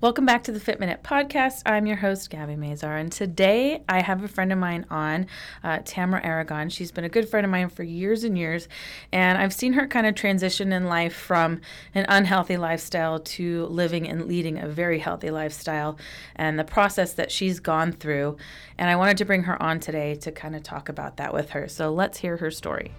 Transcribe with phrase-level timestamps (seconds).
[0.00, 1.62] Welcome back to the Fit Minute podcast.
[1.66, 5.26] I'm your host, Gabby Mazar, and today I have a friend of mine on,
[5.64, 6.68] uh, Tamara Aragon.
[6.68, 8.68] She's been a good friend of mine for years and years,
[9.10, 11.60] and I've seen her kind of transition in life from
[11.96, 15.98] an unhealthy lifestyle to living and leading a very healthy lifestyle,
[16.36, 18.36] and the process that she's gone through.
[18.78, 21.50] And I wanted to bring her on today to kind of talk about that with
[21.50, 21.66] her.
[21.66, 22.92] So let's hear her story.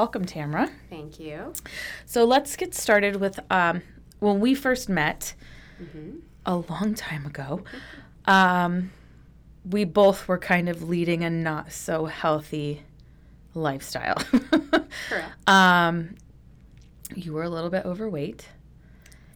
[0.00, 0.70] Welcome, Tamara.
[0.88, 1.52] Thank you.
[2.06, 3.82] So let's get started with um,
[4.18, 5.34] when we first met
[6.46, 7.64] a long time ago.
[8.24, 8.92] Um,
[9.70, 12.82] we both were kind of leading a not so healthy
[13.52, 14.14] lifestyle.
[15.10, 15.32] Correct.
[15.46, 16.14] um,
[17.14, 18.48] you were a little bit overweight,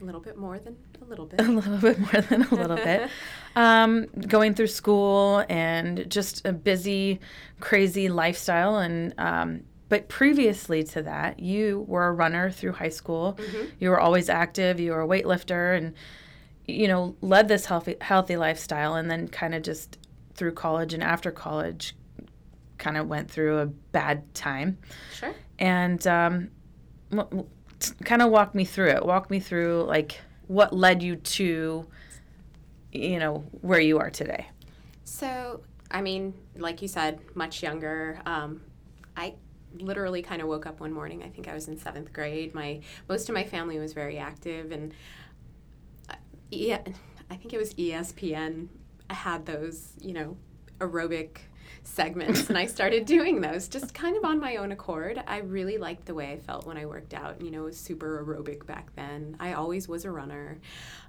[0.00, 1.40] A little bit more than a little bit.
[1.40, 3.10] a little bit more than a little bit.
[3.56, 7.20] Um, going through school and just a busy,
[7.60, 8.78] crazy lifestyle.
[8.78, 13.38] And um, but previously to that, you were a runner through high school.
[13.78, 14.80] You were always active.
[14.80, 15.94] You were a weightlifter, and
[16.66, 18.94] you know led this healthy healthy lifestyle.
[18.94, 19.98] And then kind of just
[20.34, 21.94] through college and after college,
[22.78, 24.78] kind of went through a bad time
[25.12, 25.32] Sure.
[25.58, 26.50] and um,
[28.04, 29.04] kind of walk me through it.
[29.04, 31.86] Walk me through like what led you to,
[32.92, 34.48] you know, where you are today.
[35.04, 38.20] So, I mean, like you said, much younger.
[38.26, 38.60] Um,
[39.16, 39.34] I
[39.78, 41.22] literally kind of woke up one morning.
[41.22, 42.54] I think I was in seventh grade.
[42.54, 44.92] My most of my family was very active, and
[46.10, 46.14] uh,
[46.50, 46.82] yeah,
[47.30, 48.68] I think it was ESPN
[49.10, 50.36] had those, you know,
[50.80, 51.38] aerobic
[51.82, 55.22] segments and I started doing those just kind of on my own accord.
[55.26, 57.40] I really liked the way I felt when I worked out.
[57.40, 59.36] You know, it was super aerobic back then.
[59.40, 60.58] I always was a runner.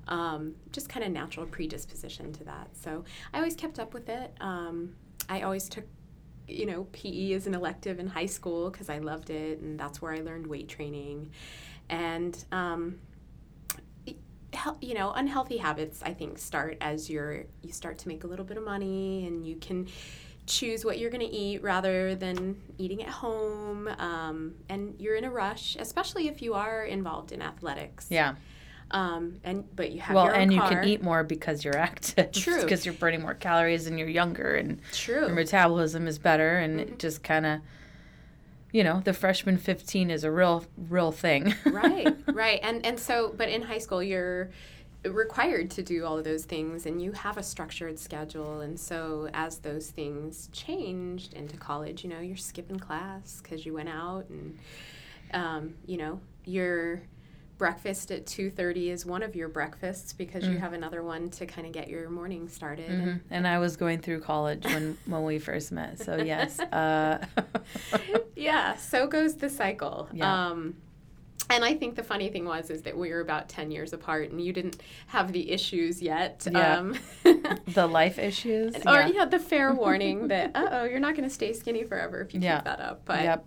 [0.08, 2.70] Um, just kind of natural predisposition to that.
[2.74, 3.04] So
[3.34, 4.34] I always kept up with it.
[4.40, 4.96] Um,
[5.28, 5.86] I always took
[6.48, 10.02] you know, PE as an elective in high school because I loved it, and that's
[10.02, 11.32] where I learned weight training.
[11.90, 13.00] And, um,
[14.80, 18.46] you know, unhealthy habits, I think, start as you're, you start to make a little
[18.46, 19.88] bit of money and you can
[20.48, 23.88] choose what you're going to eat rather than eating at home.
[24.00, 28.08] Um, and you're in a rush, especially if you are involved in athletics.
[28.10, 28.36] Yeah.
[28.92, 32.32] Um, and, but you have Well, and you can eat more because you're active.
[32.34, 32.62] True.
[32.62, 35.26] Because you're burning more calories and you're younger and True.
[35.26, 36.94] your metabolism is better and Mm-hmm.
[36.94, 37.62] it just kind of,
[38.72, 41.56] you know, the freshman 15 is a real, real thing.
[41.66, 44.50] right right and and so but in high school you're
[45.06, 49.30] required to do all of those things and you have a structured schedule and so
[49.34, 54.26] as those things changed into college you know you're skipping class because you went out
[54.30, 54.58] and
[55.34, 57.02] um, you know your
[57.58, 60.54] breakfast at 2.30 is one of your breakfasts because Mm.
[60.54, 63.04] you have another one to kind of get your morning started Mhm.
[63.04, 66.00] and, And I was going through college when, when we first met.
[66.00, 66.60] So, yes.
[66.72, 67.18] Uh,
[68.36, 70.10] yeah, so goes the cycle.
[70.12, 70.50] Yeah.
[70.50, 70.76] Um,
[71.50, 74.32] and I think the funny thing was is that we were about ten years apart,
[74.32, 76.48] and you didn't have the issues yet.
[76.52, 76.78] Yeah.
[76.80, 76.98] Um,
[77.68, 78.74] the life issues.
[78.88, 81.84] Or you had the fair warning that uh oh you're not going to stay skinny
[81.84, 82.58] forever if you Yeah.
[82.58, 83.02] keep that up.
[83.06, 83.46] But Yep.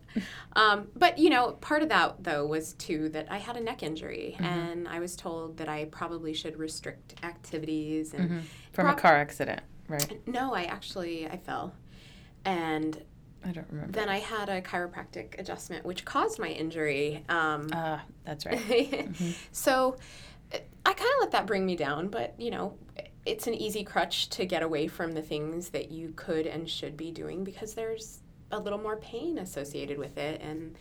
[0.54, 3.82] um, but you know part of that though was too that I had a neck
[3.82, 4.44] injury Mm-hmm.
[4.44, 8.42] and I was told that I probably should restrict activities and Mhm.
[8.72, 10.20] From a car accident, right?
[10.28, 11.74] no I actually I fell
[12.44, 13.02] and
[13.44, 13.92] I don't remember.
[13.92, 17.24] then I had a chiropractic adjustment which caused my injury.
[17.28, 19.08] Um, Ah, that's right.
[19.52, 19.96] So
[20.52, 22.76] uh, I kind of let that bring me down, but you know,
[23.26, 26.96] it's an easy crutch to get away from the things that you could and should
[26.96, 30.40] be doing because there's a little more pain associated with it.
[30.40, 30.76] And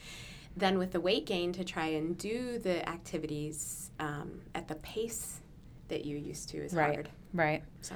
[0.56, 5.42] then with the weight gain, to try and do the activities um, at the pace
[5.89, 6.94] that you used to is Right.
[6.95, 7.10] hard.
[7.33, 7.63] Right.
[7.81, 7.95] So,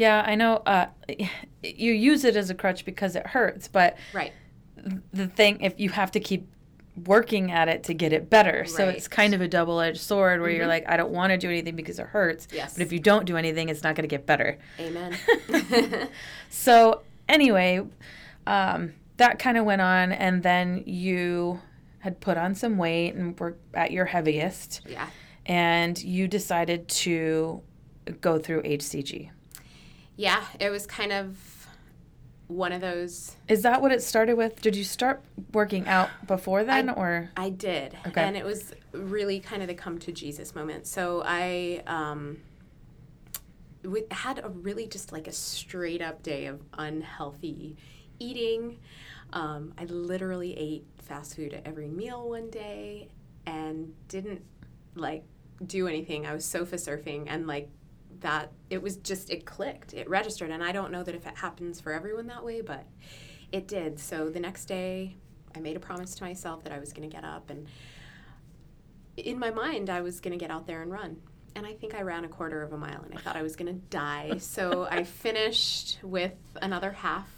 [0.00, 0.56] Yeah, I know.
[0.64, 0.86] Uh,
[1.62, 4.32] you use it as a crutch because it hurts, but right.
[5.12, 6.48] the thing, if you have to keep
[7.04, 10.48] working at it to get it better, so it's kind of a double-edged sword where
[10.50, 10.68] you're Mhm.
[10.68, 12.72] like, I don't want to do anything because it hurts, Yes.
[12.74, 14.56] but if you don't do anything, it's not going to get better.
[14.78, 15.16] Amen.
[16.48, 17.82] So anyway,
[18.46, 21.60] um, that kind of went on, and then you
[21.98, 25.10] had put on some weight and were at your heaviest, yeah.
[25.44, 27.60] and you decided to
[28.22, 29.30] go through HCG.
[30.20, 31.38] Yeah, it was kind of
[32.46, 33.36] one of those.
[33.48, 34.60] Is that what it started with?
[34.60, 35.22] Did you start
[35.54, 38.20] working out before then, I, or I did, Okay.
[38.20, 40.86] and it was really kind of the come to Jesus moment.
[40.86, 42.36] So I um,
[44.10, 47.78] had a really just like a straight up day of unhealthy
[48.18, 48.78] eating.
[49.32, 53.08] Um, I literally ate fast food at every meal one day
[53.46, 54.42] and didn't
[54.94, 55.24] like
[55.64, 56.26] do anything.
[56.26, 57.70] I was sofa surfing and like
[58.20, 61.36] that it was just it clicked it registered and i don't know that if it
[61.36, 62.84] happens for everyone that way but
[63.52, 63.98] it did.
[63.98, 65.16] So the next day
[65.56, 67.66] i made a promise to myself that i was going to get up and
[69.16, 71.16] in my mind i was going to get out there and run.
[71.56, 73.56] And i think i ran a quarter of a mile and i thought i was
[73.56, 74.32] going to die.
[74.38, 77.28] So i finished with another half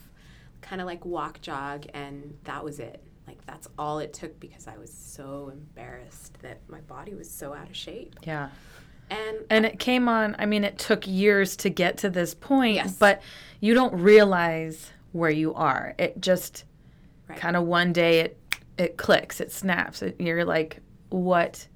[0.60, 3.02] kind of like walk jog and that was it.
[3.26, 7.54] Like that's all it took because i was so embarrassed that my body was so
[7.54, 8.16] out of shape.
[8.24, 8.50] Yeah?
[9.12, 10.34] And And it came on.
[10.38, 12.96] I mean, it took years to get to this point, Yes.
[12.98, 13.22] but
[13.60, 15.94] you don't realize where you are.
[15.98, 16.64] It just
[17.28, 17.38] Right.
[17.38, 18.38] kind of one day it
[18.78, 20.02] it clicks, it snaps.
[20.02, 20.78] It, you're like,
[21.10, 21.68] what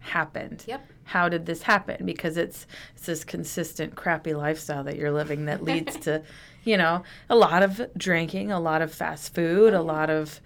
[0.00, 0.64] happened?
[0.66, 0.86] Yep.
[1.04, 2.04] How did this happen?
[2.06, 6.22] Because it's it's this consistent crappy lifestyle that you're living that leads to,
[6.64, 10.40] you know, a lot of drinking, a lot of fast food, a oh, lot of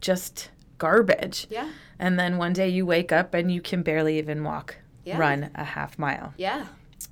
[0.00, 1.46] just garbage.
[1.48, 5.18] yeah And then one day you wake up and you can barely even walk, Yeah.
[5.18, 6.32] run a half mile.
[6.36, 6.66] yeah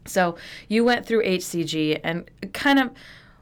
[0.07, 0.37] So
[0.69, 2.91] you went through HCG and kind of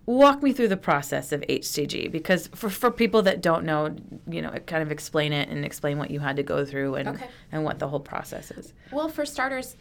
[0.07, 3.95] walk me through the process of HCG because for, for people that don't know,
[4.27, 7.11] you know, kind of explain it and explain what you had to go through and,
[7.11, 7.27] Okay.
[7.53, 8.73] and what the whole process is.
[8.91, 9.77] Well, for starters,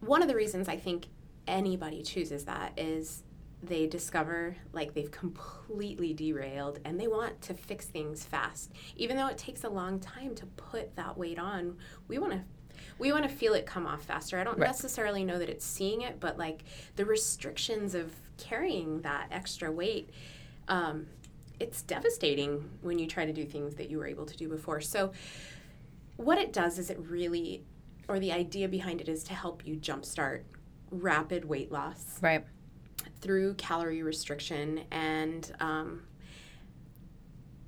[0.00, 1.06] one of the reasons I think
[1.46, 3.22] anybody chooses that is
[3.62, 8.70] they discover like they've completely derailed and they want to fix things fast.
[8.96, 12.42] Even though it takes a long time to put that weight on, we want to
[12.98, 14.38] we want to feel it come off faster.
[14.38, 14.66] I don't Right.
[14.68, 16.64] necessarily know that it's seeing it, but like
[16.96, 20.10] the restrictions of carrying that extra weight
[20.68, 21.06] um,
[21.60, 24.80] it's devastating when you try to do things that you were able to do before.
[24.80, 25.12] So
[26.16, 27.62] what it does is it really
[28.08, 30.42] or the idea behind it is to help you jumpstart
[30.90, 32.44] rapid weight loss Right.
[33.20, 36.02] through calorie restriction and um,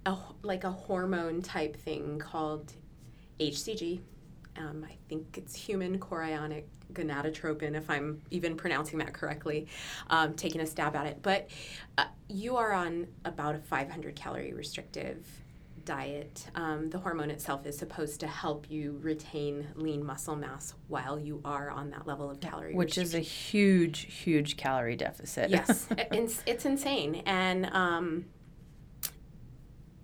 [0.05, 2.73] a, like a hormone type thing called
[3.41, 4.01] HCG.
[4.59, 9.67] Um, I think it's human chorionic gonadotropin, if I'm even pronouncing that correctly,
[10.09, 11.19] um, taking a stab at it.
[11.23, 11.51] But
[11.99, 15.27] uh, you are on about a 500 calorie restrictive
[15.85, 16.47] diet.
[16.55, 21.41] Um, the hormone itself is supposed to help you retain lean muscle mass while you
[21.45, 25.49] are on that level of calorie Which is a huge, huge calorie deficit.
[25.51, 28.27] yes, it's, it's insane, and um,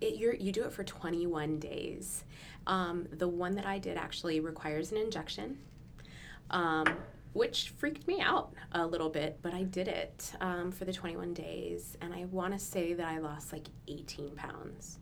[0.01, 2.25] it, you're, you do it for 21 days.
[2.67, 5.59] Um, the one that I did actually requires an injection,
[6.51, 6.87] um,
[7.33, 11.35] which freaked me out a little bit, but I did it um, for the 21
[11.35, 14.99] days, and I want to say that I lost like 18 pounds.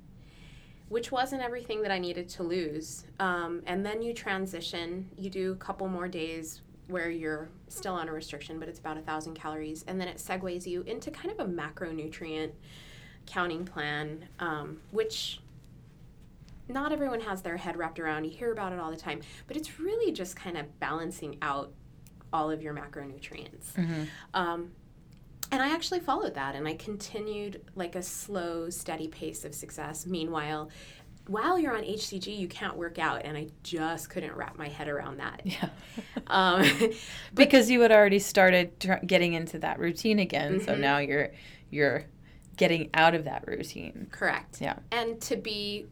[0.89, 3.05] Which wasn't everything that I needed to lose.
[3.21, 8.09] Um, and then you transition, you do a couple more days where you're still on
[8.09, 11.31] a restriction, but it's about a thousand calories, and then it segues you into kind
[11.31, 12.51] of a macronutrient
[13.27, 15.40] counting plan, um, which
[16.71, 18.25] not everyone has their head wrapped around.
[18.25, 21.73] You hear about it all the time, but it's really just kind of balancing out
[22.33, 23.73] all of your macronutrients.
[23.77, 24.07] Mhm.
[24.35, 24.71] Um,
[25.53, 30.07] and I actually followed that, and I continued like a slow, steady pace of success.
[30.07, 30.71] Meanwhile,
[31.27, 34.89] while you're on HCG, you can't work out, and I just couldn't wrap my head
[34.89, 35.43] around that.
[35.45, 35.69] Yeah.
[36.29, 36.65] Um,
[37.35, 40.61] because you had already started tr- getting into that routine again.
[40.61, 40.79] So Mhm.
[40.81, 41.31] now you're
[41.71, 42.05] you're
[42.57, 44.07] getting out of that routine.
[44.13, 44.61] Correct.
[44.61, 44.77] Yeah.
[44.93, 45.87] And to be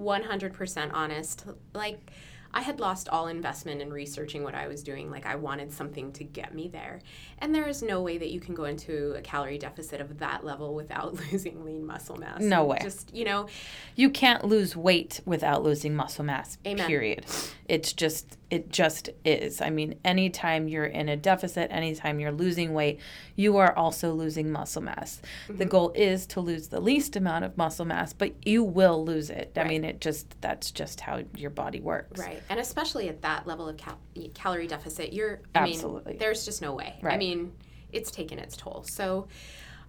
[0.00, 2.10] 100% honest, like
[2.52, 5.10] I had lost all investment in researching what I was doing.
[5.10, 7.00] Like I wanted something to get me there.
[7.38, 10.44] And there is no way that you can go into a calorie deficit of that
[10.44, 12.40] level without losing lean muscle mass.
[12.40, 12.78] No way.
[12.82, 13.46] Just, you know,
[13.94, 16.58] You can't lose weight without losing muscle mass.
[16.66, 16.86] Amen.
[16.86, 17.24] Period.
[17.68, 19.60] It's just it just is.
[19.60, 22.98] I mean, anytime you're in a deficit, anytime you're losing weight,
[23.36, 25.20] you are also losing muscle mass.
[25.46, 25.68] The Mm-hmm.
[25.68, 29.52] goal is to lose the least amount of muscle mass, but you will lose it.
[29.54, 29.64] Right.
[29.66, 32.18] I mean, it just that's just how your body works.
[32.18, 32.39] Right.
[32.48, 33.98] And especially at that level of cal-
[34.34, 36.12] calorie deficit, you're, I Absolutely.
[36.12, 36.96] mean, there's just no way.
[37.02, 37.14] Right.
[37.14, 37.52] I mean,
[37.92, 38.84] it's taken its toll.
[38.88, 39.28] So,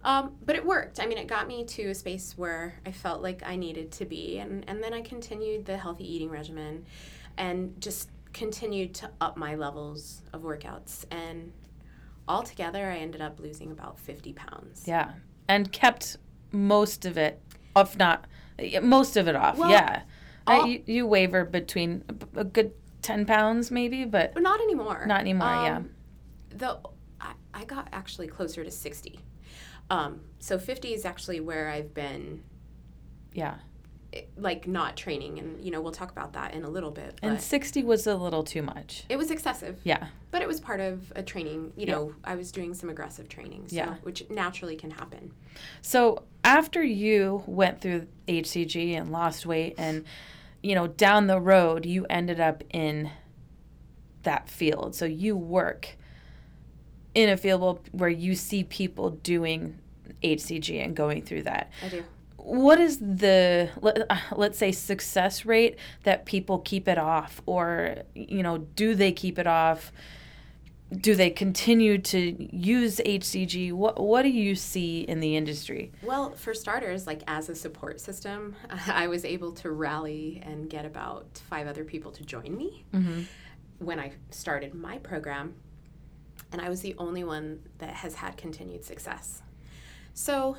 [0.04, 1.00] um, but it worked.
[1.00, 4.04] I mean, it got me to a space where I felt like I needed to
[4.04, 4.38] be.
[4.38, 6.86] And, and then I continued the healthy eating regimen
[7.36, 11.04] and just continued to up my levels of workouts.
[11.10, 11.52] And
[12.26, 14.84] altogether, I ended up losing about 50 pounds.
[14.86, 15.12] Yeah.
[15.48, 16.16] And kept
[16.50, 17.40] most of it,
[17.76, 18.26] if not
[18.82, 19.58] most of it off.
[19.58, 20.02] Well, yeah.
[20.46, 22.04] All- you, you waver between
[22.36, 22.72] a- a good
[23.02, 25.04] 10 pounds maybe, but not anymore.
[25.06, 25.76] Not anymore, yeah.
[25.78, 25.90] Um,
[26.50, 26.78] The
[27.20, 29.20] I, I got actually closer to sixty.
[29.90, 32.42] Um, so 50 is actually where I've been
[33.34, 33.56] Yeah.
[34.36, 37.40] Like not training and you know we'll talk about that in a little bit And
[37.40, 39.04] 60 was a little too much.
[39.08, 40.08] it was excessive Yeah.
[40.30, 41.94] but it was part of a training you Yeah.
[41.94, 43.94] know i was doing some aggressive training so, Yeah.
[44.02, 45.32] which naturally can happen
[45.80, 50.04] So after you went through HCG and lost weight, and
[50.62, 53.10] you know down the road you ended up in
[54.24, 54.94] that field.
[54.94, 55.96] So you work
[57.14, 59.78] in a field where you see people doing
[60.22, 61.70] HCG and going through that.
[61.84, 62.04] i do
[62.42, 67.98] What is the let, uh, let's say success rate that people keep it off, or
[68.14, 69.92] you know, do they keep it off?
[70.90, 72.18] Do they continue to
[72.54, 73.72] use HCG?
[73.72, 75.92] What what do you see in the industry?
[76.02, 78.54] well for starters like as a support system
[78.88, 83.22] i was able to rally and get about five other people to join me Mm-hmm.
[83.78, 85.54] when i started my program
[86.52, 89.42] and i was the only one that has had continued success
[90.12, 90.56] so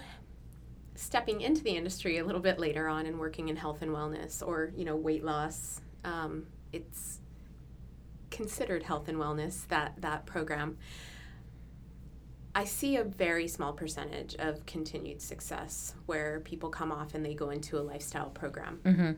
[0.96, 4.46] stepping into the industry a little bit later on and working in health and wellness
[4.46, 7.20] or you know weight loss um, it's
[8.30, 10.78] considered health and wellness that that program
[12.56, 17.34] i see a very small percentage of continued success where people come off and they
[17.34, 19.12] go into a lifestyle program Mm-hmm.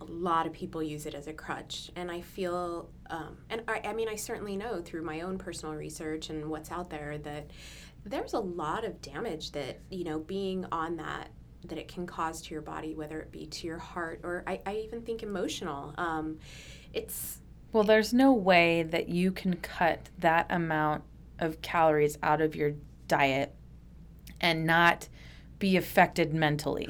[0.00, 3.80] A lot of people use it as a crutch and i feel um, and I,
[3.84, 7.50] I mean i certainly know through my own personal research and what's out there that
[8.04, 11.30] there's a lot of damage that you know being on that
[11.66, 14.60] that it can cause to your body whether it be to your heart or i,
[14.64, 16.38] I even think emotional um,
[16.92, 17.40] it's
[17.72, 21.04] Well, there's no way that you can cut that amount
[21.38, 22.72] of calories out of your
[23.06, 23.54] diet
[24.40, 25.08] and not
[25.58, 26.88] be affected mentally.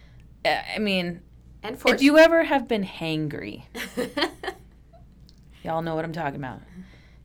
[0.44, 1.20] I mean,
[1.62, 3.64] and for if you ever have been hangry,
[5.62, 6.60] y'all know what I'm talking about.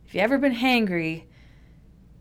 [0.06, 1.24] If you ever been hangry,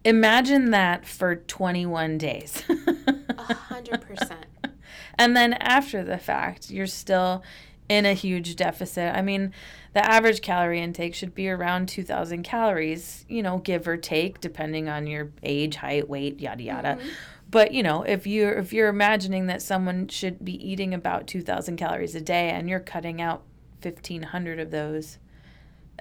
[0.04, 2.62] imagine that for 21 days.
[2.68, 4.46] a hundred percent
[5.18, 7.42] And then after the fact, you're still
[7.88, 9.14] in a huge deficit.
[9.14, 9.52] I mean,
[9.92, 14.88] the average calorie intake should be around 2,000 calories, you know, give or take, depending
[14.88, 16.88] on your age, height, weight, yada yada.
[16.94, 17.08] Mm-hmm.
[17.54, 21.76] But you know, if you're if you're imagining that someone should be eating about 2,000
[21.76, 23.44] calories a day and you're cutting out
[23.80, 25.18] 1,500 of those,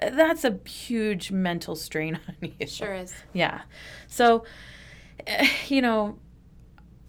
[0.02, 2.66] that's a huge mental strain on you.
[2.66, 3.60] sure is Yeah.
[4.08, 4.44] So,
[5.28, 6.18] eh, you know,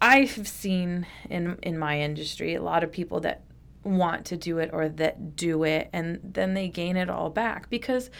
[0.00, 3.42] I've seen in in my industry a lot of people that
[3.82, 7.68] want to do it or that do it and then they gain it all back
[7.68, 8.10] because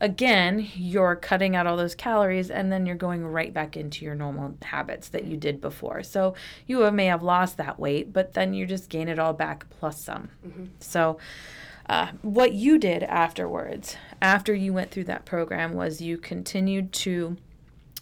[0.00, 4.14] again, you're cutting out all those calories and then you're going right back into your
[4.14, 6.02] normal habits that you did before.
[6.02, 6.34] So,
[6.66, 10.00] you may have lost that weight, but then you just gain it all back plus
[10.00, 10.28] some.
[10.80, 11.18] So,
[11.88, 17.36] uh, what you did afterwards, after you went through that program, was you continued to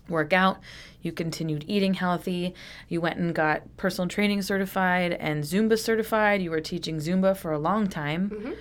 [0.08, 0.58] work out,
[1.02, 2.52] you continued eating healthy,
[2.88, 6.42] you went and got personal training certified and Zumba certified.
[6.42, 8.56] You were teaching Zumba for a long time.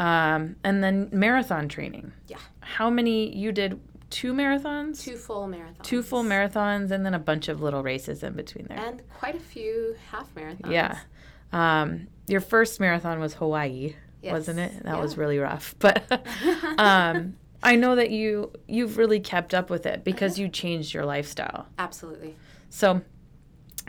[0.00, 2.12] Um, and then marathon training.
[2.26, 2.38] Yeah.
[2.60, 3.34] How many?
[3.36, 3.78] You did
[4.10, 5.00] two marathons?
[5.00, 8.66] two full marathons Two full marathons and then a bunch of little races in between
[8.66, 8.78] there.
[8.78, 10.98] and quite a few half marathons Yeah.
[11.52, 14.82] Um, your first marathon was Hawaii, wasn't it?
[14.84, 15.74] That was really rough.
[15.78, 16.10] But
[16.78, 21.04] um, I know that you you've really kept up with it because you changed your
[21.04, 21.66] lifestyle.
[21.78, 22.34] absolutely
[22.68, 23.02] So,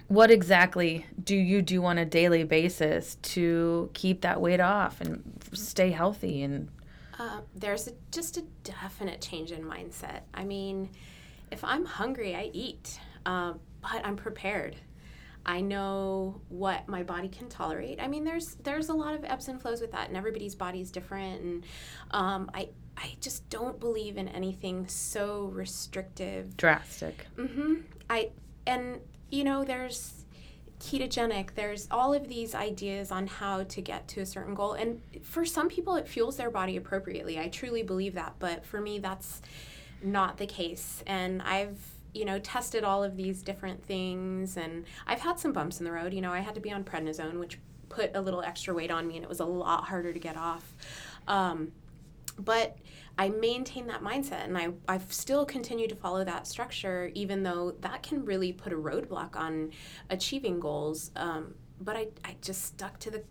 [0.07, 5.23] what exactly do you do on a daily basis to keep that weight off and
[5.53, 6.43] stay healthy?
[6.43, 6.70] And
[7.20, 10.22] Uh, there's a, just a definite change in mindset.
[10.34, 10.89] I mean,
[11.51, 14.75] if I'm hungry, I eat, uh, but I'm prepared.
[15.46, 18.00] I know what my body can tolerate.
[18.00, 20.81] I mean, there's there's a lot of ebbs and flows with that, and everybody's body
[20.81, 21.41] is different.
[21.41, 21.63] And
[22.12, 27.25] um, I I just don't believe in anything so restrictive drastic.
[27.38, 27.75] Mm-hmm.
[28.10, 28.29] I
[28.67, 29.00] and
[29.31, 30.20] you know there's
[30.81, 31.53] ketogenic.
[31.55, 35.45] There's all of these ideas on how to get to a certain goal, and for
[35.45, 37.39] some people it fuels their body appropriately.
[37.39, 39.41] I truly believe that, but for me that's
[40.01, 41.03] not the case.
[41.05, 41.77] And I've
[42.13, 45.91] you know tested all of these different things, and I've had some bumps in the
[45.91, 46.13] road.
[46.13, 47.59] You know, I had to be on prednisone, which
[47.89, 50.35] put a little extra weight on me, and it was a lot harder to get
[50.35, 50.73] off.
[51.27, 51.71] Um,
[52.39, 52.77] but
[53.21, 57.75] I maintain that mindset and I, I've still continued to follow that structure, even though
[57.81, 59.73] that can really put a roadblock on
[60.09, 61.11] achieving goals.
[61.15, 63.23] Um, but I, I just stuck to the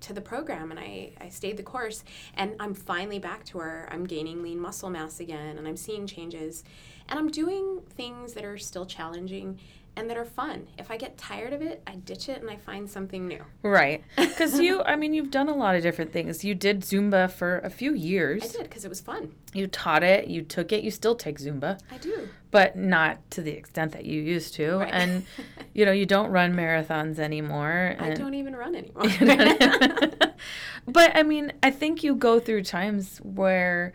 [0.00, 2.02] to the program and I, I stayed the course
[2.34, 6.08] and I'm finally back to where I'm gaining lean muscle mass again and I'm seeing
[6.08, 6.64] changes
[7.08, 9.58] and I'm doing things that are still challenging
[9.96, 10.66] and that are fun.
[10.78, 13.42] If I get tired of it, I ditch it and I find something new.
[13.62, 14.04] Right.
[14.36, 16.44] Because you, I mean, you've done a lot of different things.
[16.44, 18.44] You did Zumba for a few years.
[18.44, 19.32] I did because it was fun.
[19.54, 21.80] You taught it, you took it, you still take Zumba.
[21.90, 22.28] I do.
[22.50, 24.76] But not to the extent that you used to.
[24.76, 24.92] Right.
[24.92, 25.24] And,
[25.72, 27.96] you know, you don't run marathons anymore.
[27.98, 29.04] I don't even run anymore.
[30.86, 33.94] but, I mean, I think you go through times where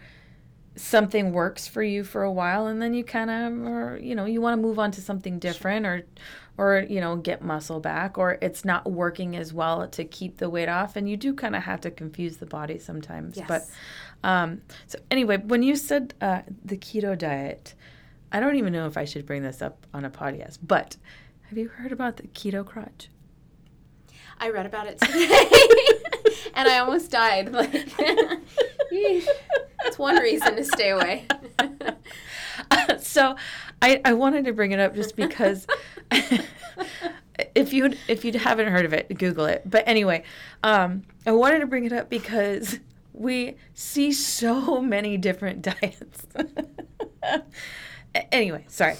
[0.76, 4.26] something works for you for a while and then you kind of or you know
[4.26, 6.04] you want to move on to something different or
[6.58, 10.50] or you know get muscle back or it's not working as well to keep the
[10.50, 13.36] weight off and you do kind of have to confuse the body sometimes.
[13.36, 13.48] Yes.
[13.48, 17.74] but um so anyway when you said uh, the keto diet
[18.32, 20.96] i don't even know if i should bring this up on a podcast but
[21.50, 23.10] have you heard about the keto crotch
[24.40, 25.46] i read about it today.
[26.54, 27.72] And i almost died like
[29.84, 31.28] That's one reason to stay away.
[33.00, 33.36] so,
[33.82, 35.68] I I wanted to bring it up just because.
[37.56, 39.64] if you if you haven't heard of it, Google it.
[39.66, 40.24] But anyway,
[40.64, 42.80] um, I wanted to bring it up because
[43.14, 46.28] we see so many different diets.
[48.32, 48.96] anyway, sorry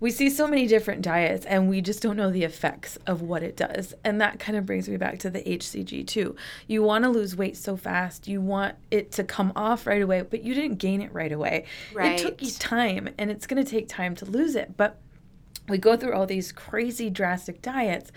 [0.00, 3.42] we see so many different diets and we just don't know the effects of what
[3.42, 3.94] it does.
[4.04, 6.36] And that kind of brings me back to the HCG too.
[6.66, 10.22] You want to lose weight so fast, you want it to come off right away,
[10.22, 11.64] but you didn't gain it right away.
[11.92, 12.18] Right.
[12.18, 14.76] It took you time and it's going to take time to lose it.
[14.76, 14.98] But
[15.68, 18.12] we go through all these crazy drastic diets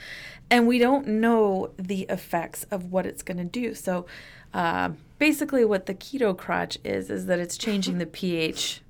[0.50, 3.74] and we don't know the effects of what it's going to do.
[3.74, 4.06] So
[4.54, 8.82] uh, basically, what the keto crotch is, is that it's changing the pH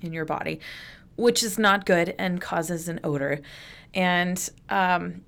[0.00, 0.60] in your body
[1.16, 3.40] which is not good and causes an odor.
[3.94, 5.22] And um,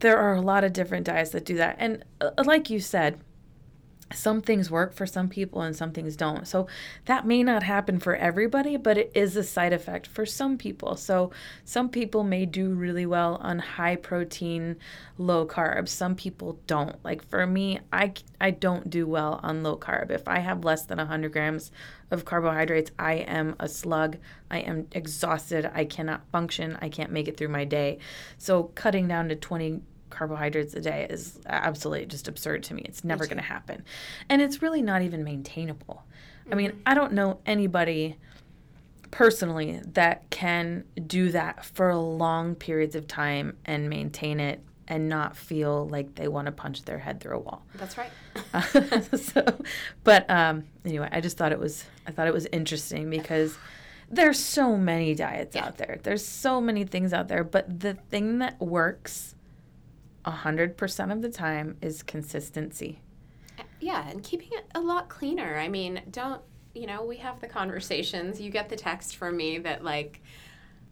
[0.00, 1.76] there are a lot of different dyes that do that.
[1.78, 3.20] And uh, like you said,
[4.12, 6.46] some things work for some people and some things don't.
[6.46, 6.66] So
[7.04, 10.96] that may not happen for everybody, but it is a side effect for some people.
[10.96, 11.30] So
[11.64, 14.76] some people may do really well on high protein,
[15.16, 15.88] low carbs.
[15.88, 17.02] Some people don't.
[17.04, 20.10] Like for me, I I don't do well on low carb.
[20.10, 21.70] If I have less than 100 grams
[22.10, 24.16] of carbohydrates, I am a slug.
[24.50, 25.70] I am exhausted.
[25.72, 26.78] I cannot function.
[26.80, 27.98] I can't make it through my day.
[28.38, 32.82] So cutting down to 20 carbohydrates a day is absolutely just absurd to me.
[32.84, 33.84] It's never going to happen.
[34.28, 36.04] And it's really not even maintainable.
[36.42, 36.52] Mm-hmm.
[36.52, 36.80] I mean, mm-hmm.
[36.86, 38.16] I don't know anybody
[39.10, 45.36] personally that can do that for long periods of time and maintain it and not
[45.36, 47.64] feel like they want to punch their head through a wall.
[47.76, 48.10] That's right.
[49.18, 49.44] so,
[50.02, 53.56] but um, anyway, I just thought it was I thought it was interesting because
[54.10, 55.66] there's so many diets yeah.
[55.66, 56.00] out there.
[56.02, 59.36] There's so many things out there, but the thing that works
[60.24, 63.00] 100% of the time is consistency.
[63.80, 65.56] Yeah, and keeping it a lot cleaner.
[65.56, 66.42] I mean, don't,
[66.74, 68.40] you know, we have the conversations.
[68.40, 70.20] You get the text from me that, like,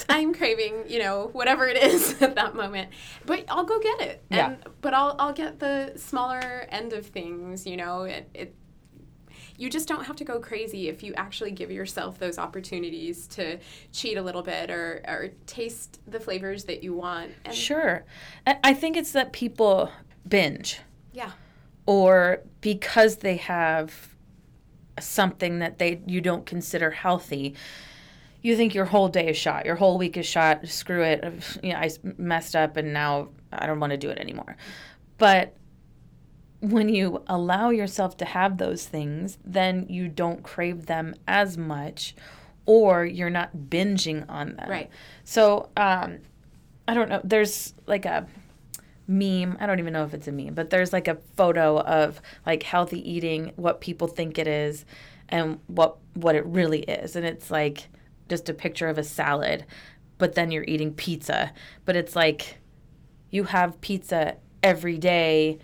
[0.08, 2.90] I'm craving, you know, whatever it is at that moment.
[3.26, 4.24] But I'll go get it.
[4.30, 4.70] And yeah.
[4.80, 8.02] but I'll I'll get the smaller end of things, you know.
[8.04, 8.54] It, it
[9.58, 13.58] you just don't have to go crazy if you actually give yourself those opportunities to
[13.92, 17.32] cheat a little bit or, or taste the flavors that you want.
[17.44, 18.04] And sure.
[18.46, 19.90] I think it's that people
[20.26, 20.78] binge.
[21.12, 21.32] Yeah.
[21.86, 24.14] Or because they have
[25.00, 27.56] something that they you don't consider healthy,
[28.42, 30.68] you think your whole day is shot, your whole week is shot.
[30.68, 31.24] Screw it.
[31.64, 34.56] You know, I messed up and now I don't want to do it anymore.
[35.18, 35.56] But
[36.60, 42.14] when you allow yourself to have those things, then you don't crave them as much
[42.66, 44.68] or you're not binging on them.
[44.68, 44.90] Right.
[45.24, 46.18] So, um,
[46.86, 47.20] I don't know.
[47.22, 48.26] There's like a
[49.06, 49.56] meme.
[49.60, 52.62] I don't even know if it's a meme, but there's like a photo of like
[52.62, 54.84] healthy eating, what people think it is,
[55.28, 57.16] and what what it really is.
[57.16, 57.88] And it's like
[58.28, 59.64] just a picture of a salad,
[60.18, 61.52] but then you're eating pizza.
[61.84, 62.58] But it's like
[63.30, 65.58] you have pizza every day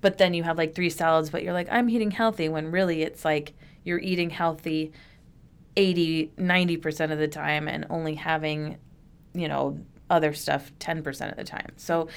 [0.00, 3.02] but then you have like three salads, but you're like, I'm eating healthy when really
[3.02, 4.92] it's like you're eating healthy
[5.76, 8.78] 80, 90% of the time and only having,
[9.32, 9.78] you know,
[10.10, 11.72] other stuff 10% of the time.
[11.76, 12.08] So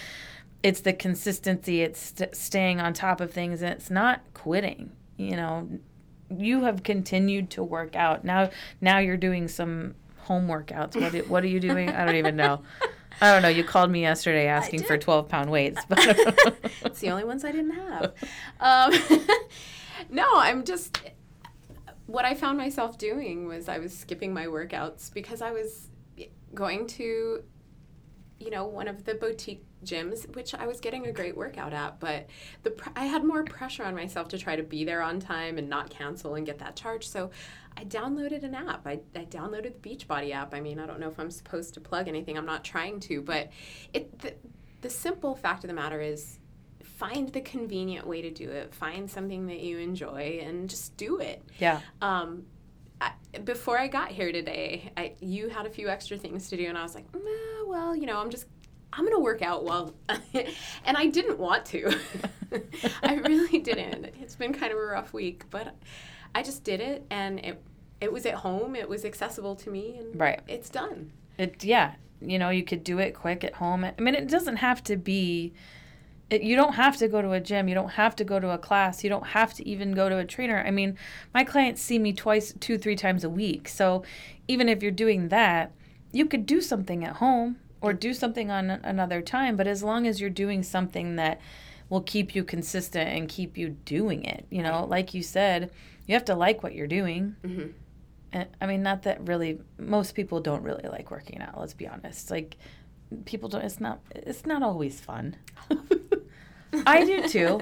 [0.63, 4.91] it's the consistency, it's st- staying on top of things, and it's not quitting.
[5.17, 5.69] You know,
[6.35, 8.23] you have continued to work out.
[8.23, 10.99] Now, now you're doing some home workouts.
[10.99, 11.89] What, what are you doing?
[11.89, 12.61] I don't even know.
[13.21, 13.49] I don't know.
[13.49, 15.81] You called me yesterday asking for 12 pound weights.
[15.87, 15.99] But
[16.85, 18.13] it's the only ones I didn't have.
[18.59, 18.93] Um,
[20.09, 20.99] no, I'm just.
[22.07, 25.87] What I found myself doing was I was skipping my workouts because I was
[26.53, 27.43] going to
[28.41, 31.99] you know, one of the boutique gyms, which I was getting a great workout at,
[31.99, 32.27] but
[32.63, 35.57] the pr- I had more pressure on myself to try to be there on time
[35.57, 37.07] and not cancel and get that charge.
[37.07, 37.29] So
[37.81, 38.85] I downloaded an app.
[38.85, 40.53] I, I downloaded the Beachbody app.
[40.53, 42.37] I mean, I don't know if I'm supposed to plug anything.
[42.37, 43.49] I'm not trying to, but
[43.91, 44.35] it the,
[44.81, 46.37] the simple fact of the matter is
[46.83, 48.75] find the convenient way to do it.
[48.75, 51.43] Find something that you enjoy and just do it.
[51.57, 51.81] Yeah.
[52.03, 52.43] Um,
[53.01, 53.13] I,
[53.43, 56.77] before I got here today, I, you had a few extra things to do, and
[56.77, 58.45] I was like, nah, well, you know, I'm just,
[58.93, 59.95] I'm gonna work out while,
[60.85, 61.97] and I didn't want to.
[63.03, 64.05] I really didn't.
[64.21, 65.75] It's been kind of a rough week, but
[66.35, 67.63] I just did it, and it,
[68.01, 68.75] it was at home.
[68.75, 70.41] It was accessible to me, and Right.
[70.47, 71.11] it's done.
[71.37, 73.85] It yeah, you know, you could do it quick at home.
[73.85, 75.53] I mean, it doesn't have to be
[76.29, 78.51] it, you don't have to go to a gym, you don't have to go to
[78.51, 80.63] a class, you don't have to even go to a trainer.
[80.65, 80.97] I mean,
[81.33, 83.67] my clients see me twice, two, three times a week.
[83.67, 84.03] So,
[84.47, 85.73] even if you're doing that,
[86.13, 90.07] you could do something at home or do something on another time, but as long
[90.07, 91.41] as you're doing something that
[91.89, 95.69] will keep you consistent and keep you doing it, you know, like you said,
[96.07, 97.35] you have to like what you're doing.
[97.43, 97.73] hmm And,
[98.33, 101.59] I mean, not that really most people don't really like working out.
[101.59, 102.31] Let's be honest.
[102.31, 102.57] Like
[103.25, 103.63] people don't.
[103.63, 103.99] It's not.
[104.15, 105.35] It's not always fun.
[106.85, 107.59] I do too,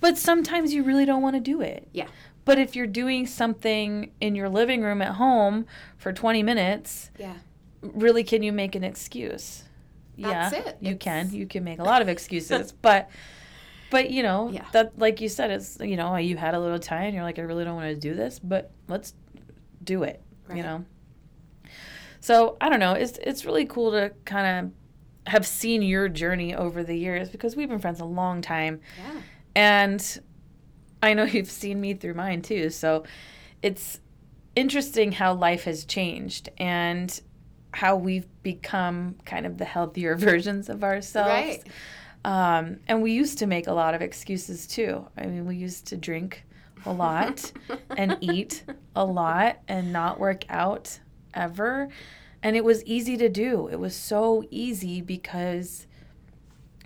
[0.00, 1.86] but sometimes you really don't want to do it.
[1.92, 2.08] Yeah.
[2.44, 7.34] But if you're doing something in your living room at home for 20 minutes, Yeah.
[7.82, 9.62] really, can you make an excuse?
[10.16, 10.76] That's yeah, it.
[10.80, 11.32] you It's- can.
[11.32, 13.08] You can make a lot of excuses, but.
[13.90, 14.66] But you know Yeah.
[14.72, 17.14] that, like you said, it's you know you had a little time.
[17.14, 19.14] You're like, I really don't want to do this, but let's
[19.88, 20.22] do it.
[20.54, 20.84] You know.
[22.20, 22.92] So I don't know.
[22.92, 24.66] It's it's really cool to kind
[25.26, 28.80] of have seen your journey over the years because we've been friends a long time,
[28.98, 29.20] Yeah.
[29.54, 30.20] and
[31.02, 32.70] I know you've seen me through mine too.
[32.70, 33.04] So
[33.62, 34.00] it's
[34.56, 37.20] interesting how life has changed and
[37.72, 41.28] how we've become kind of the healthier versions of ourselves.
[41.28, 41.62] Right.
[42.24, 45.06] Um, and we used to make a lot of excuses too.
[45.16, 46.44] I mean, we used to drink
[46.86, 47.52] a lot
[47.96, 48.64] and eat
[48.96, 50.98] a lot and not work out
[51.34, 51.88] ever.
[52.42, 53.68] And it was easy to do.
[53.68, 55.86] It was so easy because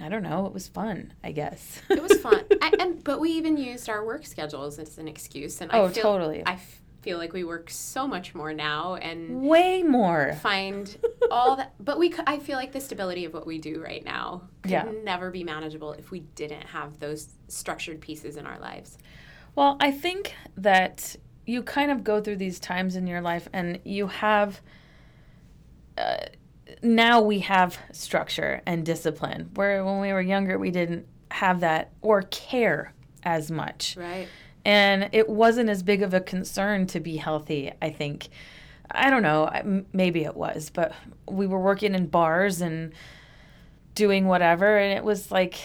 [0.00, 1.80] I don't know, it was fun, I guess.
[1.88, 5.60] it was fun I, and but we even used our work schedules as an excuse
[5.60, 6.42] and Oh, i feel totally.
[6.44, 10.32] i f- feel like we work so much more now and Way more.
[10.40, 10.96] find
[11.30, 14.42] all that but we I feel like the stability of what we do right now
[14.62, 14.88] could Yeah.
[15.04, 18.98] never be manageable if we didn't have those structured pieces in our lives
[19.54, 23.78] Well, I think that you kind of go through these times in your life and
[23.84, 24.60] you have.
[25.98, 26.16] Uh,
[26.82, 31.92] now we have structure and discipline, where when we were younger, we didn't have that
[32.00, 33.96] or care as much.
[33.98, 34.28] right
[34.64, 38.28] And it wasn't as big of a concern to be healthy, I think.
[38.90, 40.92] I don't know, maybe it was, but
[41.28, 42.92] we were working in bars and
[43.94, 45.58] doing whatever, and it was like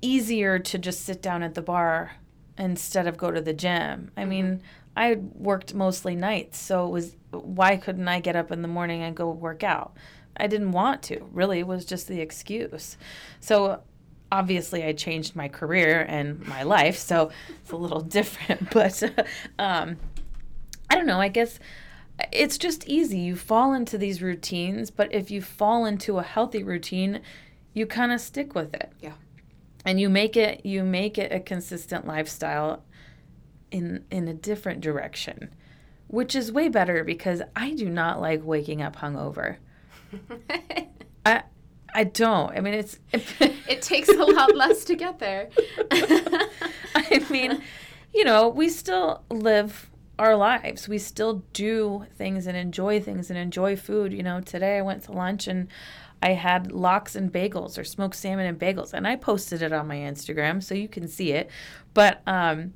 [0.00, 2.12] easier to just sit down at the bar
[2.58, 4.10] instead of go to the gym.
[4.16, 4.62] I mean,
[4.96, 9.02] I worked mostly nights, so it was why couldn't I get up in the morning
[9.02, 9.94] and go work out?
[10.36, 11.24] I didn't want to.
[11.32, 12.96] Really, it was just the excuse.
[13.40, 13.82] So
[14.30, 19.02] obviously I changed my career and my life, so it's a little different, but
[19.58, 19.96] um
[20.90, 21.58] I don't know, I guess
[22.32, 23.18] it's just easy.
[23.18, 27.20] You fall into these routines, but if you fall into a healthy routine,
[27.74, 29.12] you kind of stick with it yeah
[29.84, 32.82] and you make it you make it a consistent lifestyle
[33.70, 35.50] in in a different direction
[36.08, 39.56] which is way better because i do not like waking up hungover.
[41.26, 41.42] I
[41.94, 42.56] i don't.
[42.56, 45.50] I mean it's it takes a lot less to get there.
[45.90, 47.62] I mean
[48.14, 50.88] you know we still live our lives.
[50.88, 54.12] We still do things and enjoy things and enjoy food.
[54.12, 55.68] You know today i went to lunch and
[56.22, 59.86] I had lox and bagels or smoked salmon and bagels, and I posted it on
[59.86, 61.50] my Instagram so you can see it.
[61.94, 62.74] But um,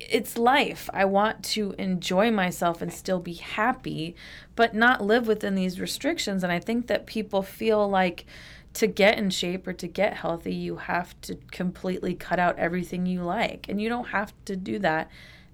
[0.00, 0.88] it's life.
[0.92, 4.14] I want to enjoy myself and still be happy,
[4.54, 6.42] but not live within these restrictions.
[6.42, 8.26] And I think that people feel like
[8.74, 13.06] to get in shape or to get healthy, you have to completely cut out everything
[13.06, 13.66] you like.
[13.68, 15.10] And you don't have to do that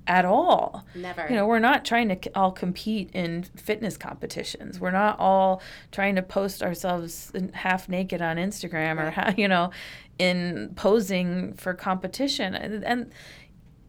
[0.08, 0.84] at all.
[0.94, 4.80] never You know, we're not trying to all compete in fitness competitions.
[4.80, 9.12] We're not all trying to post ourselves half naked on Instagram or, Right.
[9.14, 9.70] ha- you know,
[10.18, 12.54] in posing for competition.
[12.54, 13.12] And, and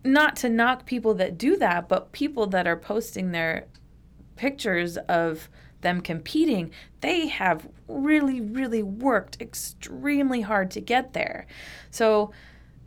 [0.04, 3.66] not to knock people that do that, but people that are posting their
[4.36, 5.50] pictures of
[5.82, 11.48] them competing, they have really, really worked extremely hard to get there.
[11.90, 12.32] So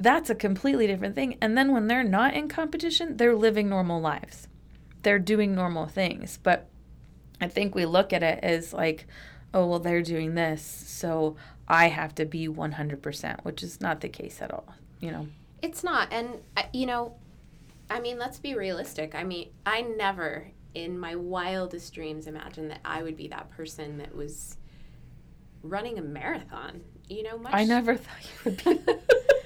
[0.02, 1.38] that's a completely different thing.
[1.40, 4.48] And then when they're not in competition, they're living normal lives.
[5.02, 6.38] They're doing normal things.
[6.42, 6.68] But
[7.40, 9.06] I think we look at it as like,
[9.54, 11.36] oh, well, they're doing this, so
[11.68, 15.28] I have to be 100%, which is not the case at all, you know?
[15.60, 16.12] It's not.
[16.12, 17.14] And, uh, you know,
[17.90, 19.14] I mean, let's be realistic.
[19.14, 23.98] I mean, I never in my wildest dreams imagined that I would be that person
[23.98, 24.56] that was
[25.62, 26.80] running a marathon.
[27.08, 27.52] You know, much.
[27.52, 28.92] I never thought you would be.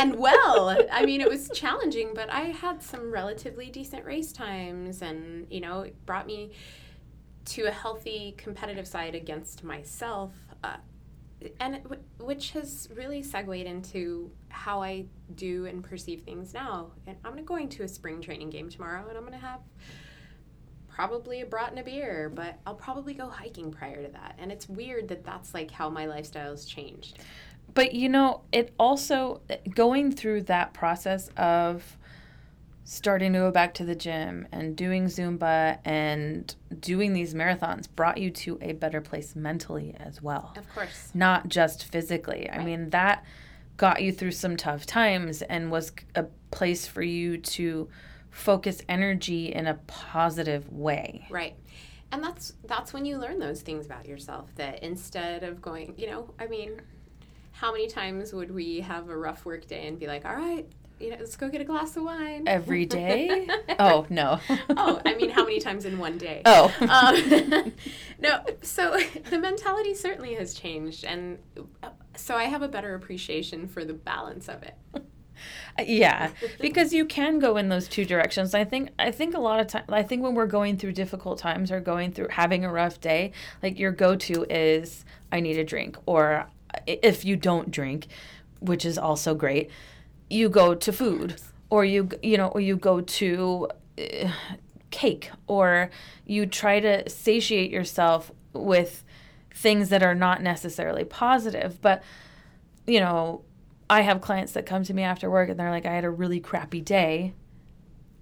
[0.00, 5.02] and well, I mean, it was challenging, but I had some relatively decent race times,
[5.02, 6.52] and you know, it brought me
[7.46, 10.32] to a healthy competitive side against myself.
[10.62, 10.76] Uh,
[11.58, 11.86] and it,
[12.18, 16.90] which has really segued into how I do and perceive things now.
[17.06, 19.60] And I'm going to a spring training game tomorrow, and I'm going to have
[20.88, 24.36] probably a brat and a beer, but I'll probably go hiking prior to that.
[24.38, 27.20] And it's weird that that's like how my lifestyle's changed.
[27.74, 29.42] But you know, it also
[29.74, 31.96] going through that process of
[32.84, 38.18] starting to go back to the gym and doing Zumba and doing these marathons brought
[38.18, 40.52] you to a better place mentally as well.
[40.56, 41.10] Of course.
[41.14, 42.48] Not just physically.
[42.50, 42.60] Right.
[42.60, 43.24] I mean, that
[43.76, 47.88] got you through some tough times and was a place for you to
[48.30, 51.26] focus energy in a positive way.
[51.30, 51.54] Right.
[52.12, 56.08] And that's that's when you learn those things about yourself that instead of going, you
[56.08, 56.80] know, I mean,
[57.60, 60.66] how many times would we have a rough work day and be like, "All right,
[60.98, 63.46] you know, let's go get a glass of wine every day.
[63.78, 64.40] oh no.
[64.70, 66.40] oh, I mean, how many times in one day?
[66.46, 66.72] Oh.
[66.80, 67.72] Um,
[68.18, 68.42] no.
[68.62, 68.98] So
[69.30, 71.38] the mentality certainly has changed, and
[72.16, 74.74] so I have a better appreciation for the balance of it.
[75.86, 79.58] yeah because you can go in those two directions i think i think a lot
[79.58, 82.70] of time i think when we're going through difficult times or going through having a
[82.70, 86.46] rough day like your go-to is i need a drink or
[86.86, 88.06] if you don't drink
[88.60, 89.70] which is also great
[90.28, 94.30] you go to food or you you know or you go to uh,
[94.90, 95.90] cake or
[96.26, 99.04] you try to satiate yourself with
[99.54, 102.02] things that are not necessarily positive but
[102.86, 103.42] you know
[103.90, 106.10] I have clients that come to me after work and they're like, I had a
[106.10, 107.34] really crappy day.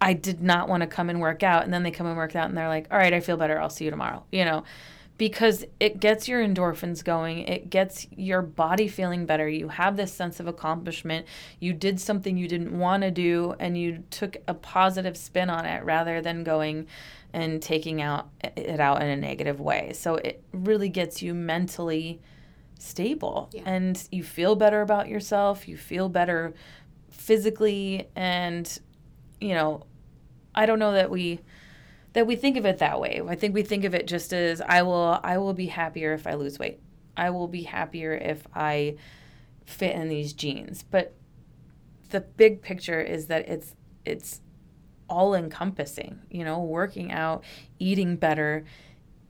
[0.00, 1.62] I did not want to come and work out.
[1.62, 3.60] And then they come and work out and they're like, all right, I feel better.
[3.60, 4.24] I'll see you tomorrow.
[4.32, 4.64] You know,
[5.18, 7.40] because it gets your endorphins going.
[7.40, 9.48] It gets your body feeling better.
[9.48, 11.26] You have this sense of accomplishment.
[11.58, 15.66] You did something you didn't want to do and you took a positive spin on
[15.66, 16.86] it rather than going
[17.32, 19.92] and taking out it out in a negative way.
[19.92, 22.20] So it really gets you mentally
[22.78, 23.62] stable yeah.
[23.66, 26.54] and you feel better about yourself you feel better
[27.10, 28.78] physically and
[29.40, 29.82] you know
[30.54, 31.40] i don't know that we
[32.12, 33.20] that we think of it that way.
[33.26, 36.26] I think we think of it just as i will i will be happier if
[36.26, 36.80] i lose weight.
[37.16, 38.96] I will be happier if i
[39.64, 40.82] fit in these jeans.
[40.82, 41.14] But
[42.10, 44.40] the big picture is that it's it's
[45.10, 47.42] all encompassing you know working out
[47.78, 48.64] eating better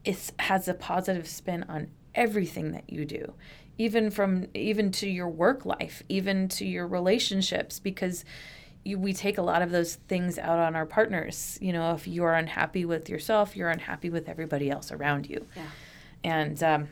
[0.05, 3.35] it has a positive spin on everything that you do.
[3.77, 8.25] Even from even to your work life even to your relationships because
[8.89, 11.59] you, we take a lot of those things out on our partners.
[11.61, 15.47] You know if you're unhappy with yourself you're unhappy with everybody else around you.
[15.55, 15.63] Yeah.
[16.25, 16.89] and um,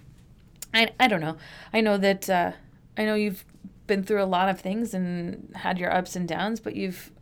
[0.75, 1.37] I, I don't know.
[1.73, 2.53] I know that uh,
[2.99, 3.45] i know you've
[3.87, 7.13] been through a lot of things and had your ups and downs but you've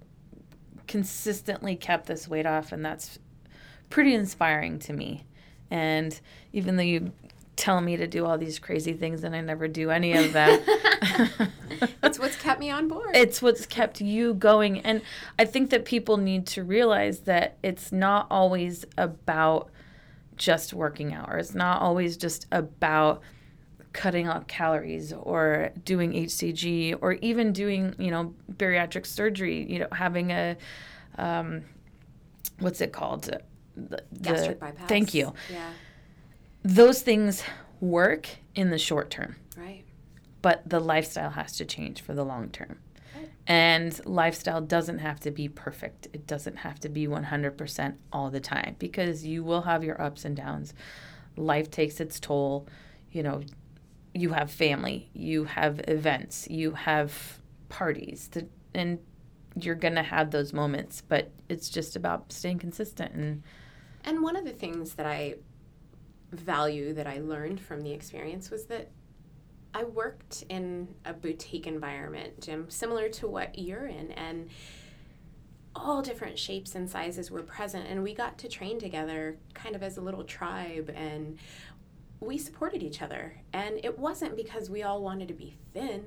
[0.86, 3.18] consistently kept this weight off and that's
[3.90, 5.24] pretty inspiring to me.
[5.70, 6.18] And
[6.52, 7.12] even though you
[7.56, 10.60] tell me to do all these crazy things and I never do any of them.
[12.00, 13.14] That's what's kept me on board.
[13.14, 14.80] It's what's kept you going.
[14.80, 15.02] And
[15.38, 19.70] I think that people need to realize that it's not always about
[20.36, 23.22] just working out, or it's not always just about
[23.92, 29.88] cutting out calories or doing HCG or even doing, you know, bariatric surgery, you know,
[29.92, 30.56] having a
[31.18, 31.62] um,
[32.58, 33.30] what's it called?
[33.76, 34.88] The, Gastric bypass.
[34.88, 35.32] Thank you.
[35.52, 35.70] Yeah
[36.64, 37.44] those things
[37.80, 39.36] work in the short term.
[39.56, 39.84] Right.
[40.42, 42.78] But the lifestyle has to change for the long term.
[43.46, 46.08] And lifestyle doesn't have to be perfect.
[46.14, 50.24] It doesn't have to be 100% all the time because you will have your ups
[50.24, 50.72] and downs.
[51.36, 52.66] Life takes its toll.
[53.12, 53.42] You know,
[54.14, 58.98] you have family, you have events, you have parties, to, and
[59.60, 63.42] you're going to have those moments, but it's just about staying consistent and
[64.06, 65.36] and one of the things that I
[66.40, 68.90] value that I learned from the experience was that
[69.74, 74.48] I worked in a boutique environment, gym, similar to what you're in, and
[75.74, 79.82] all different shapes and sizes were present, and we got to train together kind of
[79.82, 81.38] as a little tribe, and
[82.20, 83.40] we supported each other.
[83.52, 86.04] And it wasn't because we all wanted to be thin,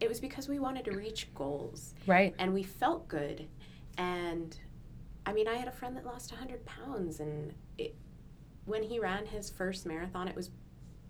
[0.00, 1.94] it was because we wanted to reach goals.
[2.06, 2.34] Right.
[2.38, 3.46] And we felt good.
[3.96, 4.56] And
[5.24, 7.94] I mean, I had a friend that lost 100 pounds, and it,
[8.66, 10.50] when he ran his first marathon, it was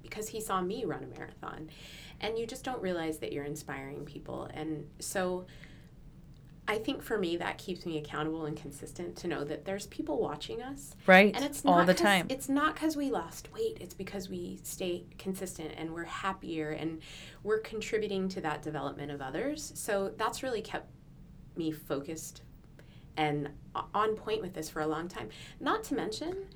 [0.03, 1.71] because he saw me run a marathon.
[2.21, 4.49] And you just don't realize that you're inspiring people.
[4.55, 5.47] And so
[6.67, 10.19] I think for me that keeps me accountable and consistent to know that there's people
[10.19, 10.95] watching us.
[11.07, 11.35] Right.
[11.35, 12.27] And it's all the time.
[12.31, 13.79] It's not because we lost weight.
[13.81, 17.01] It's because we stay consistent and we're happier and
[17.43, 19.73] we're contributing to that development of others.
[19.75, 20.89] So that's really kept
[21.57, 22.43] me focused
[23.17, 23.51] and
[23.95, 25.29] on point with this for a long time.
[25.61, 26.47] Not to mention,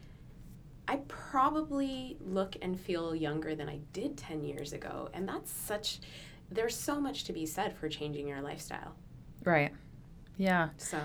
[0.91, 5.11] I probably look and feel younger than I did 10 years ago.
[5.13, 6.01] And that's such,
[6.51, 8.95] there's so much to be said for changing your lifestyle.
[9.45, 9.73] Right.
[10.39, 10.71] Yeah.
[10.79, 10.99] So,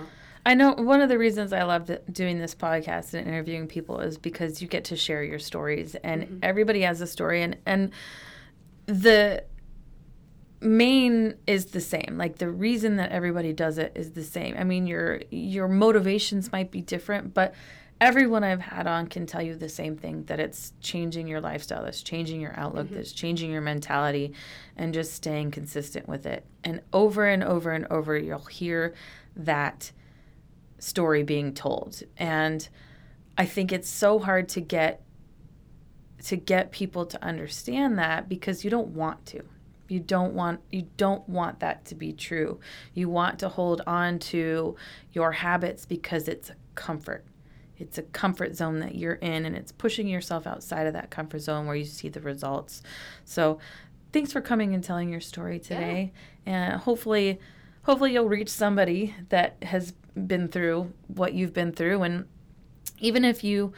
[0.45, 4.17] I know one of the reasons I love doing this podcast and interviewing people is
[4.17, 6.39] because you get to share your stories and Mhm.
[6.43, 7.91] everybody has a story and and
[8.85, 9.43] the
[10.61, 12.15] main is the same.
[12.17, 14.55] Like the reason that everybody does it is the same.
[14.57, 17.53] I mean your your motivations might be different, but
[18.03, 21.83] everyone I've had on can tell you the same thing that it's changing your lifestyle,
[21.83, 22.95] that's changing your outlook, Mhm.
[22.95, 24.33] that's changing your mentality
[24.75, 26.45] and just staying consistent with it.
[26.65, 28.93] And over and over and over you'll hear
[29.37, 29.91] that
[30.79, 32.03] story being told.
[32.17, 32.67] And
[33.37, 35.01] I think it's so hard to get
[36.25, 39.43] to get people to understand that because you don't want to.
[39.89, 42.59] You don't want you don't want that to be true.
[42.93, 44.75] You want to hold on to
[45.11, 47.25] your habits because it's comfort.
[47.83, 51.39] It's a comfort zone that you're in and it's pushing yourself outside of that comfort
[51.39, 52.81] zone where you see the results.
[53.25, 53.59] So,
[54.13, 56.13] thanks for coming and telling your story today.
[56.45, 57.39] And hopefully
[57.83, 62.25] hopefully you'll reach somebody that has been through what you've been through and
[62.99, 63.73] even if you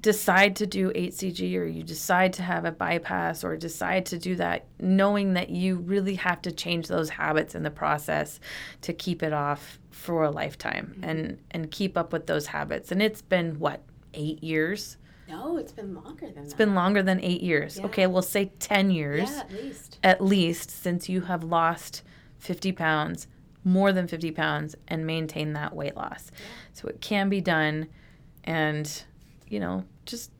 [0.00, 4.36] decide to do HCG or you decide to have a bypass or decide to do
[4.36, 8.38] that, knowing that you really have to change those habits in the process
[8.82, 11.04] to keep it off for a lifetime mm-hmm.
[11.04, 12.92] and and keep up with those habits.
[12.92, 13.82] And it's been what,
[14.14, 14.96] 8 years?
[15.28, 16.58] no, it's been longer than It's that.
[16.58, 17.76] been longer than 8 years.
[17.76, 17.84] Yeah.
[17.86, 19.98] Okay, we'll say 10 years Yeah, at least.
[20.02, 22.02] at least since you have lost
[22.38, 23.26] 50 pounds,
[23.64, 26.30] more than 50 pounds, and maintain that weight loss.
[26.72, 27.88] So it can be done.
[28.44, 29.04] And,
[29.50, 30.30] you know, just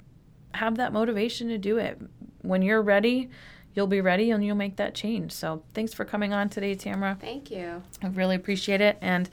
[0.54, 2.00] have that motivation to do it.
[2.42, 3.30] When you're ready,
[3.74, 5.32] you'll be ready and you'll make that change.
[5.32, 7.16] So thanks for coming on today, Tamara.
[7.20, 7.82] Thank you.
[8.02, 9.28] I really appreciate it and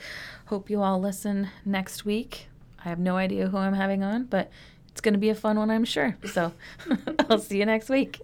[0.48, 2.48] hope you all listen next week.
[2.84, 4.52] I have no idea who I'm having on, but
[4.90, 6.16] it's going to be a fun one, I'm sure.
[6.26, 6.54] So
[7.30, 8.22] I'll see you next week.